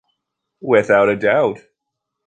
[0.61, 1.59] Without a doubt.